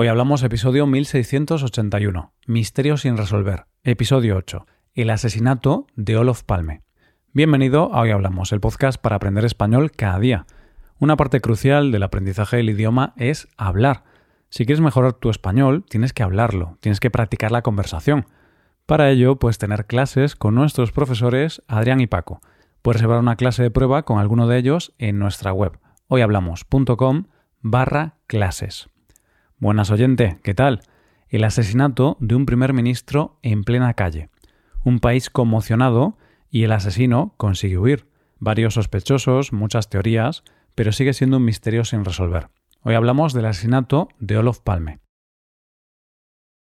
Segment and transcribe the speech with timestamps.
[0.00, 6.82] Hoy hablamos episodio 1681, Misterio sin resolver, episodio 8, el asesinato de Olof Palme.
[7.32, 10.46] Bienvenido a Hoy Hablamos, el podcast para aprender español cada día.
[11.00, 14.04] Una parte crucial del aprendizaje del idioma es hablar.
[14.50, 18.26] Si quieres mejorar tu español, tienes que hablarlo, tienes que practicar la conversación.
[18.86, 22.40] Para ello, puedes tener clases con nuestros profesores Adrián y Paco.
[22.82, 27.24] Puedes llevar una clase de prueba con alguno de ellos en nuestra web, hoyhablamos.com
[27.62, 28.88] barra clases.
[29.60, 30.82] Buenas oyente, ¿qué tal?
[31.28, 34.30] El asesinato de un primer ministro en plena calle.
[34.84, 36.16] Un país conmocionado
[36.48, 38.06] y el asesino consigue huir.
[38.38, 40.44] Varios sospechosos, muchas teorías,
[40.76, 42.50] pero sigue siendo un misterio sin resolver.
[42.82, 45.00] Hoy hablamos del asesinato de Olof Palme.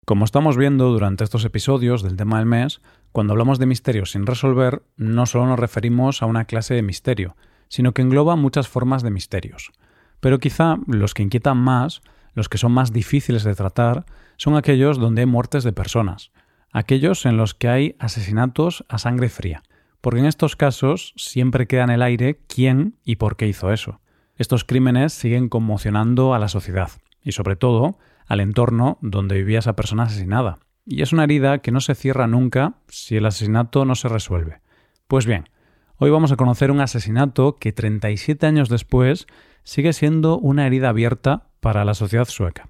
[0.05, 2.81] Como estamos viendo durante estos episodios del tema del mes,
[3.13, 7.37] cuando hablamos de misterios sin resolver, no solo nos referimos a una clase de misterio,
[7.69, 9.71] sino que engloba muchas formas de misterios.
[10.19, 12.01] Pero quizá los que inquietan más
[12.33, 14.05] los que son más difíciles de tratar
[14.37, 16.31] son aquellos donde hay muertes de personas,
[16.71, 19.63] aquellos en los que hay asesinatos a sangre fría,
[20.01, 24.01] porque en estos casos siempre queda en el aire quién y por qué hizo eso.
[24.35, 26.89] Estos crímenes siguen conmocionando a la sociedad
[27.21, 30.59] y sobre todo al entorno donde vivía esa persona asesinada.
[30.85, 34.61] Y es una herida que no se cierra nunca si el asesinato no se resuelve.
[35.07, 35.49] Pues bien,
[35.97, 39.27] hoy vamos a conocer un asesinato que 37 años después
[39.63, 42.67] sigue siendo una herida abierta para la sociedad sueca.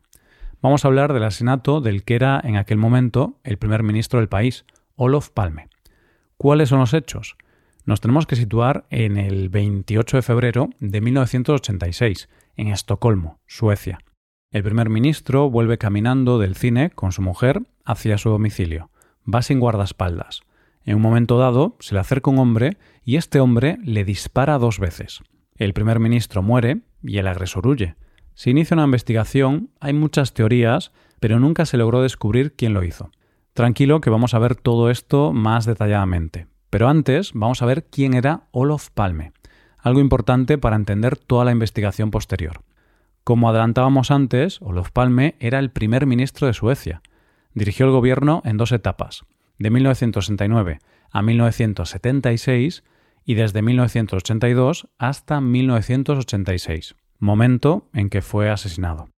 [0.61, 4.30] Vamos a hablar del asesinato del que era en aquel momento el primer ministro del
[4.30, 5.67] país, Olof Palme.
[6.38, 7.36] ¿Cuáles son los hechos?
[7.86, 13.97] Nos tenemos que situar en el 28 de febrero de 1986, en Estocolmo, Suecia.
[14.52, 18.91] El primer ministro vuelve caminando del cine con su mujer hacia su domicilio.
[19.27, 20.41] Va sin guardaespaldas.
[20.86, 24.77] En un momento dado se le acerca un hombre y este hombre le dispara dos
[24.77, 25.23] veces.
[25.55, 27.95] El primer ministro muere y el agresor huye.
[28.36, 33.12] Se inicia una investigación, hay muchas teorías, pero nunca se logró descubrir quién lo hizo.
[33.53, 36.48] Tranquilo que vamos a ver todo esto más detalladamente.
[36.70, 39.32] Pero antes vamos a ver quién era Olof Palme,
[39.77, 42.64] algo importante para entender toda la investigación posterior.
[43.23, 47.04] Como adelantábamos antes, Olof Palme era el primer ministro de Suecia.
[47.54, 49.23] Dirigió el gobierno en dos etapas,
[49.60, 50.80] de 1969
[51.11, 52.83] a 1976
[53.23, 59.10] y desde 1982 hasta 1986, momento en que fue asesinado.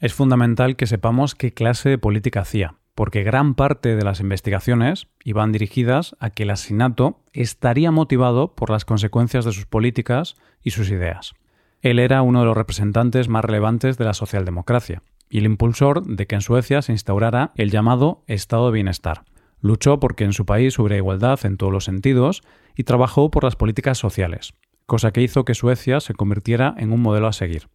[0.00, 5.08] Es fundamental que sepamos qué clase de política hacía, porque gran parte de las investigaciones
[5.24, 10.70] iban dirigidas a que el asesinato estaría motivado por las consecuencias de sus políticas y
[10.70, 11.34] sus ideas.
[11.80, 16.26] Él era uno de los representantes más relevantes de la socialdemocracia y el impulsor de
[16.26, 19.24] que en Suecia se instaurara el llamado Estado de Bienestar,
[19.60, 22.42] Luchó porque en su país hubiera igualdad en todos los sentidos
[22.76, 24.54] y trabajó por las políticas sociales,
[24.88, 27.68] cosa que hizo que Suecia se convirtiera en un modelo a seguir.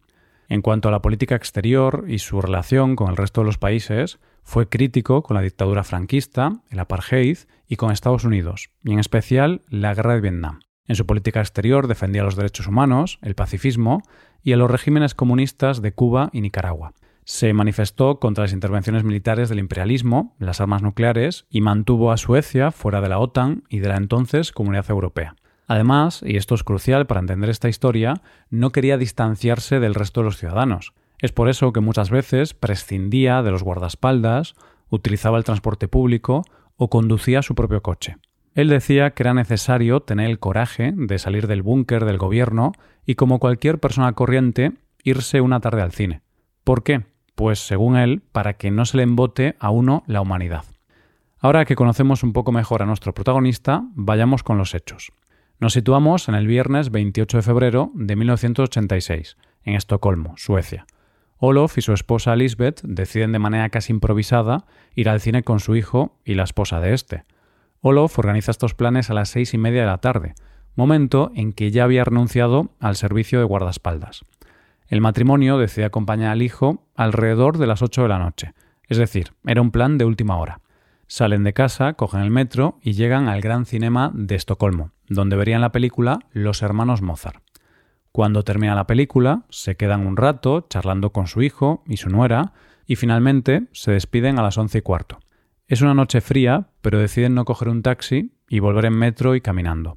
[0.48, 4.18] En cuanto a la política exterior y su relación con el resto de los países,
[4.42, 7.38] fue crítico con la dictadura franquista, el apartheid
[7.68, 10.58] y con Estados Unidos, y en especial la guerra de Vietnam.
[10.86, 14.02] En su política exterior defendía los derechos humanos, el pacifismo
[14.42, 19.48] y a los regímenes comunistas de Cuba y Nicaragua se manifestó contra las intervenciones militares
[19.48, 23.88] del imperialismo, las armas nucleares, y mantuvo a Suecia fuera de la OTAN y de
[23.88, 25.34] la entonces Comunidad Europea.
[25.66, 28.14] Además, y esto es crucial para entender esta historia,
[28.50, 30.92] no quería distanciarse del resto de los ciudadanos.
[31.18, 34.54] Es por eso que muchas veces prescindía de los guardaespaldas,
[34.90, 36.44] utilizaba el transporte público
[36.76, 38.16] o conducía su propio coche.
[38.54, 42.72] Él decía que era necesario tener el coraje de salir del búnker del gobierno
[43.04, 44.72] y, como cualquier persona corriente,
[45.02, 46.22] irse una tarde al cine.
[46.62, 47.04] ¿Por qué?
[47.34, 50.64] Pues según él, para que no se le embote a uno la humanidad.
[51.40, 55.12] Ahora que conocemos un poco mejor a nuestro protagonista, vayamos con los hechos.
[55.60, 60.84] Nos situamos en el viernes 28 de febrero de 1986, en Estocolmo, Suecia.
[61.38, 65.76] Olof y su esposa Lisbeth deciden de manera casi improvisada ir al cine con su
[65.76, 67.24] hijo y la esposa de este.
[67.82, 70.34] Olof organiza estos planes a las seis y media de la tarde,
[70.74, 74.24] momento en que ya había renunciado al servicio de guardaespaldas.
[74.88, 78.54] El matrimonio decide acompañar al hijo alrededor de las 8 de la noche,
[78.88, 80.60] es decir, era un plan de última hora.
[81.16, 85.60] Salen de casa, cogen el metro y llegan al Gran Cinema de Estocolmo, donde verían
[85.60, 87.40] la película Los Hermanos Mozart.
[88.10, 92.52] Cuando termina la película, se quedan un rato charlando con su hijo y su nuera
[92.84, 95.20] y finalmente se despiden a las once y cuarto.
[95.68, 99.40] Es una noche fría, pero deciden no coger un taxi y volver en metro y
[99.40, 99.94] caminando.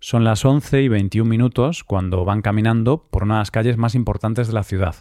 [0.00, 3.94] Son las 11 y 21 minutos cuando van caminando por una de las calles más
[3.94, 4.96] importantes de la ciudad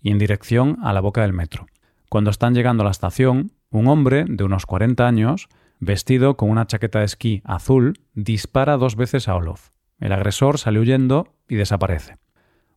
[0.00, 1.66] y en dirección a la boca del metro.
[2.08, 6.66] Cuando están llegando a la estación, un hombre de unos 40 años, vestido con una
[6.66, 9.70] chaqueta de esquí azul, dispara dos veces a Olof.
[9.98, 12.16] El agresor sale huyendo y desaparece.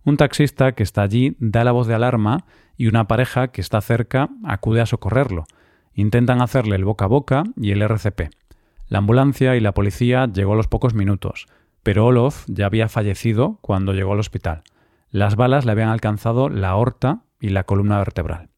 [0.04, 2.46] Un taxista que está allí da la voz de alarma
[2.76, 5.46] y una pareja que está cerca acude a socorrerlo.
[5.94, 8.30] Intentan hacerle el boca a boca y el RCP.
[8.88, 11.48] La ambulancia y la policía llegó a los pocos minutos,
[11.84, 14.64] pero Olof ya había fallecido cuando llegó al hospital.
[15.10, 18.50] Las balas le habían alcanzado la aorta y la columna vertebral.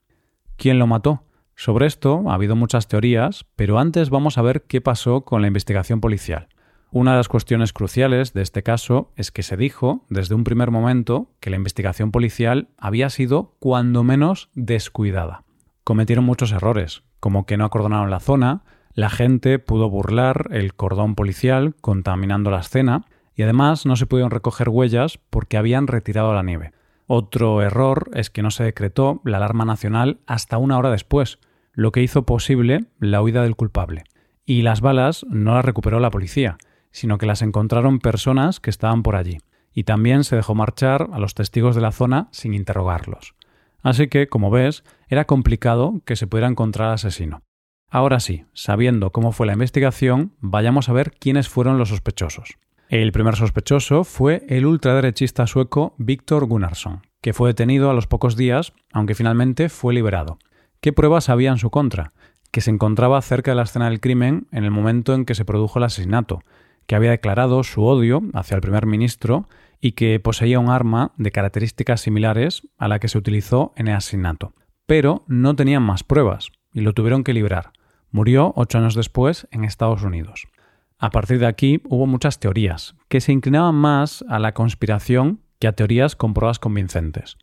[0.58, 1.24] ¿Quién lo mató?
[1.56, 5.48] Sobre esto ha habido muchas teorías, pero antes vamos a ver qué pasó con la
[5.48, 6.50] investigación policial.
[6.92, 10.72] Una de las cuestiones cruciales de este caso es que se dijo desde un primer
[10.72, 15.44] momento que la investigación policial había sido cuando menos descuidada.
[15.84, 18.64] Cometieron muchos errores, como que no acordonaron la zona,
[18.94, 23.06] la gente pudo burlar el cordón policial contaminando la escena
[23.36, 26.72] y además no se pudieron recoger huellas porque habían retirado la nieve.
[27.08, 31.40] Otro error es que no se decretó la alarma nacional hasta una hora después,
[31.74, 34.06] lo que hizo posible la huida del culpable.
[34.46, 36.58] Y las balas no las recuperó la policía,
[36.92, 39.38] sino que las encontraron personas que estaban por allí.
[39.74, 43.36] Y también se dejó marchar a los testigos de la zona sin interrogarlos.
[43.84, 47.44] Así que, como ves, era complicado que se pudiera encontrar al asesino.
[47.90, 52.58] Ahora sí, sabiendo cómo fue la investigación, vayamos a ver quiénes fueron los sospechosos.
[52.90, 58.36] El primer sospechoso fue el ultraderechista sueco Víctor Gunnarsson, que fue detenido a los pocos
[58.36, 60.38] días, aunque finalmente fue liberado.
[60.82, 62.14] ¿Qué pruebas había en su contra?
[62.52, 65.46] Que se encontraba cerca de la escena del crimen en el momento en que se
[65.46, 66.44] produjo el asesinato,
[66.86, 69.48] que había declarado su odio hacia el primer ministro
[69.82, 73.96] y que poseía un arma de características similares a la que se utilizó en el
[73.96, 74.54] asesinato.
[74.86, 77.72] Pero no tenían más pruebas y lo tuvieron que librar.
[78.12, 80.48] Murió ocho años después en Estados Unidos.
[80.98, 85.68] A partir de aquí hubo muchas teorías, que se inclinaban más a la conspiración que
[85.68, 87.38] a teorías con pruebas convincentes.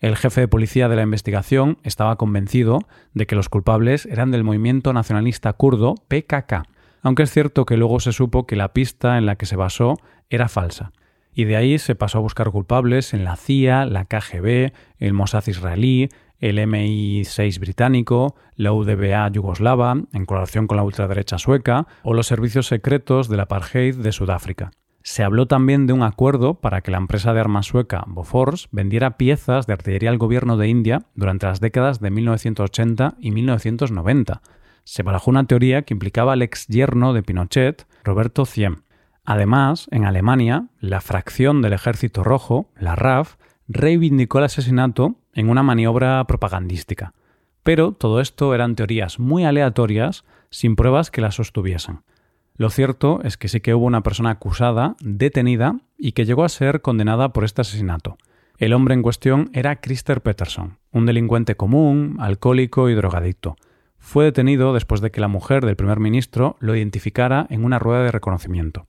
[0.00, 2.78] El jefe de policía de la investigación estaba convencido
[3.14, 6.62] de que los culpables eran del movimiento nacionalista kurdo PKK,
[7.02, 9.94] aunque es cierto que luego se supo que la pista en la que se basó
[10.30, 10.92] era falsa.
[11.34, 15.46] Y de ahí se pasó a buscar culpables en la CIA, la KGB, el Mossad
[15.46, 16.08] israelí,
[16.38, 22.66] el MI6 británico, la UDBA yugoslava, en colaboración con la ultraderecha sueca, o los servicios
[22.66, 24.70] secretos del apartheid de Sudáfrica.
[25.02, 29.16] Se habló también de un acuerdo para que la empresa de armas sueca Bofors vendiera
[29.16, 34.42] piezas de artillería al gobierno de India durante las décadas de 1980 y 1990.
[34.84, 38.82] Se barajó una teoría que implicaba al ex yerno de Pinochet, Roberto Ciem.
[39.24, 43.36] Además, en Alemania, la fracción del Ejército Rojo, la RAF,
[43.68, 47.14] reivindicó el asesinato en una maniobra propagandística.
[47.62, 52.00] Pero todo esto eran teorías muy aleatorias, sin pruebas que las sostuviesen.
[52.56, 56.48] Lo cierto es que sí que hubo una persona acusada, detenida y que llegó a
[56.48, 58.18] ser condenada por este asesinato.
[58.58, 63.56] El hombre en cuestión era Christer Peterson, un delincuente común, alcohólico y drogadicto.
[63.98, 68.02] Fue detenido después de que la mujer del primer ministro lo identificara en una rueda
[68.02, 68.86] de reconocimiento.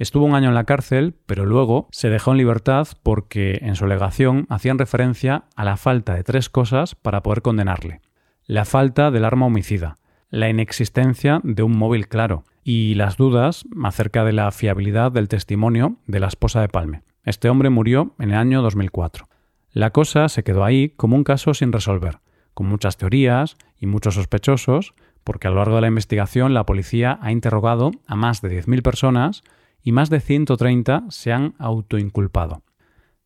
[0.00, 3.84] Estuvo un año en la cárcel, pero luego se dejó en libertad porque en su
[3.84, 8.00] alegación hacían referencia a la falta de tres cosas para poder condenarle.
[8.46, 9.98] La falta del arma homicida,
[10.30, 15.96] la inexistencia de un móvil claro y las dudas acerca de la fiabilidad del testimonio
[16.06, 17.02] de la esposa de Palme.
[17.22, 19.28] Este hombre murió en el año 2004.
[19.70, 22.20] La cosa se quedó ahí como un caso sin resolver,
[22.54, 24.94] con muchas teorías y muchos sospechosos,
[25.24, 28.80] porque a lo largo de la investigación la policía ha interrogado a más de 10.000
[28.80, 29.42] personas
[29.82, 32.62] y más de 130 se han autoinculpado.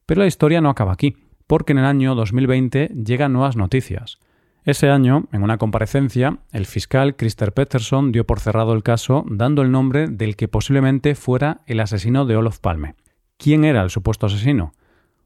[0.07, 1.17] Pero la historia no acaba aquí,
[1.47, 4.19] porque en el año 2020 llegan nuevas noticias.
[4.65, 9.61] Ese año, en una comparecencia, el fiscal Christer Peterson dio por cerrado el caso dando
[9.61, 12.95] el nombre del que posiblemente fuera el asesino de Olof Palme.
[13.37, 14.73] ¿Quién era el supuesto asesino?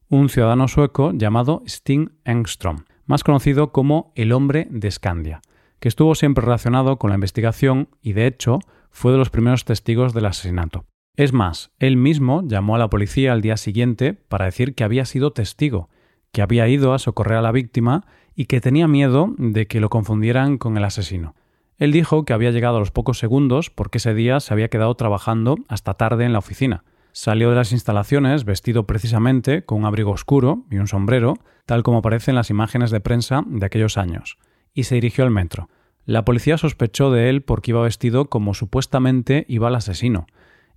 [0.09, 5.41] Un ciudadano sueco llamado Sting Engström, más conocido como el hombre de Scandia,
[5.79, 8.59] que estuvo siempre relacionado con la investigación y, de hecho,
[8.91, 10.85] fue de los primeros testigos del asesinato.
[11.19, 15.05] Es más, él mismo llamó a la policía al día siguiente para decir que había
[15.05, 15.89] sido testigo,
[16.31, 18.07] que había ido a socorrer a la víctima
[18.37, 21.35] y que tenía miedo de que lo confundieran con el asesino.
[21.77, 24.95] Él dijo que había llegado a los pocos segundos porque ese día se había quedado
[24.95, 26.85] trabajando hasta tarde en la oficina.
[27.11, 31.35] Salió de las instalaciones vestido precisamente con un abrigo oscuro y un sombrero,
[31.67, 34.39] tal como aparece en las imágenes de prensa de aquellos años,
[34.73, 35.69] y se dirigió al metro.
[36.05, 40.29] La policía sospechó de él porque iba vestido como supuestamente iba el asesino,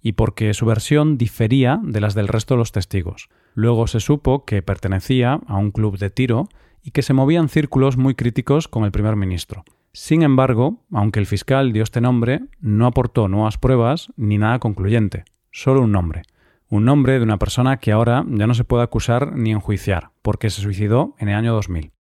[0.02, 3.30] y porque su versión difería de las del resto de los testigos.
[3.54, 6.50] Luego se supo que pertenecía a un club de tiro
[6.84, 9.64] y que se movía en círculos muy críticos con el primer ministro.
[9.94, 15.26] Sin embargo, aunque el fiscal dio este nombre, no aportó nuevas pruebas ni nada concluyente,
[15.52, 16.24] solo un nombre.
[16.70, 20.50] Un nombre de una persona que ahora ya no se puede acusar ni enjuiciar, porque
[20.50, 21.92] se suicidó en el año 2000.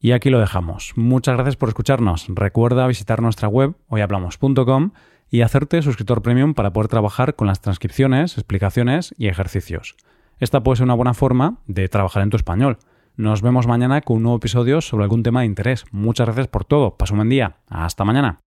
[0.00, 0.92] Y aquí lo dejamos.
[0.96, 2.26] Muchas gracias por escucharnos.
[2.28, 4.90] Recuerda visitar nuestra web hoyhablamos.com
[5.30, 9.96] y hacerte suscriptor premium para poder trabajar con las transcripciones, explicaciones y ejercicios.
[10.38, 12.78] esta puede ser una buena forma de trabajar en tu español.
[13.16, 15.84] Nos vemos mañana con un nuevo episodio sobre algún tema de interés.
[15.90, 16.96] Muchas gracias por todo.
[16.96, 17.56] Paso un buen día.
[17.68, 18.45] Hasta mañana.